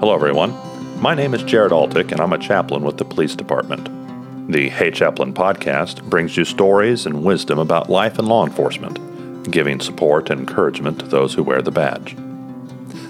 [0.00, 0.56] Hello, everyone.
[0.98, 4.50] My name is Jared Altick, and I'm a chaplain with the police department.
[4.50, 9.78] The Hey Chaplain podcast brings you stories and wisdom about life in law enforcement, giving
[9.78, 12.16] support and encouragement to those who wear the badge.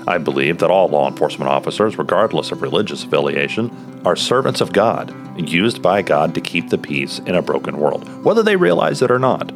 [0.09, 5.15] I believe that all law enforcement officers, regardless of religious affiliation, are servants of God,
[5.39, 9.13] used by God to keep the peace in a broken world, whether they realize it
[9.13, 9.53] or not.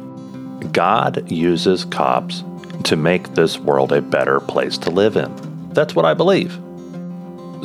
[0.71, 2.45] God uses cops
[2.85, 5.35] to make this world a better place to live in.
[5.73, 6.61] That's what I believe.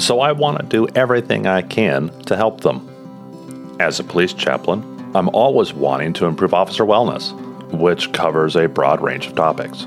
[0.00, 3.76] So I want to do everything I can to help them.
[3.78, 4.82] As a police chaplain,
[5.14, 7.32] I'm always wanting to improve officer wellness,
[7.70, 9.86] which covers a broad range of topics.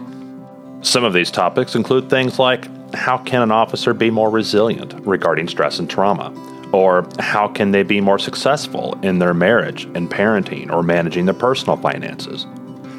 [0.82, 5.48] Some of these topics include things like how can an officer be more resilient regarding
[5.48, 6.32] stress and trauma?
[6.72, 11.34] Or how can they be more successful in their marriage and parenting or managing their
[11.34, 12.46] personal finances?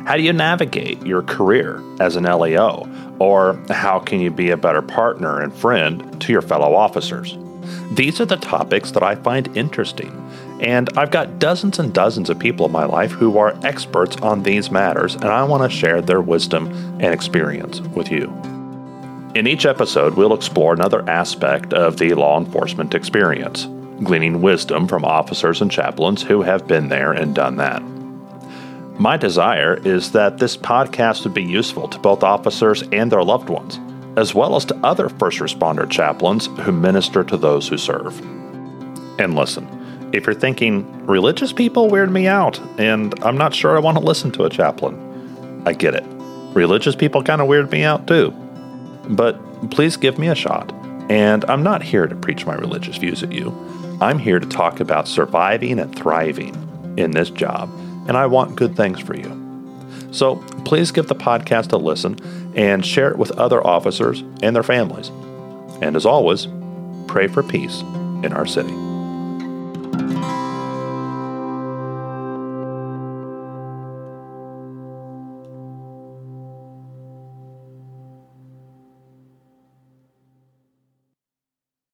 [0.07, 2.87] How do you navigate your career as an LEO?
[3.19, 7.39] Or how can you be a better partner and friend to your fellow officers?
[7.93, 10.13] These are the topics that I find interesting,
[10.61, 14.43] and I've got dozens and dozens of people in my life who are experts on
[14.43, 16.67] these matters, and I want to share their wisdom
[17.01, 18.27] and experience with you.
[19.35, 23.65] In each episode, we'll explore another aspect of the law enforcement experience,
[24.05, 27.83] gleaning wisdom from officers and chaplains who have been there and done that.
[28.99, 33.49] My desire is that this podcast would be useful to both officers and their loved
[33.49, 33.81] ones,
[34.17, 38.17] as well as to other first responder chaplains who minister to those who serve.
[39.19, 43.81] And listen, if you're thinking, religious people weird me out, and I'm not sure I
[43.81, 46.05] want to listen to a chaplain, I get it.
[46.55, 48.31] Religious people kind of weird me out too.
[49.09, 49.41] But
[49.73, 50.73] please give me a shot.
[51.11, 53.53] And I'm not here to preach my religious views at you.
[54.01, 56.55] I'm here to talk about surviving and thriving
[56.97, 57.69] in this job
[58.07, 59.41] and I want good things for you.
[60.13, 62.19] So please give the podcast a listen
[62.55, 65.09] and share it with other officers and their families.
[65.83, 66.47] And as always,
[67.09, 67.81] pray for peace
[68.23, 68.94] in our city.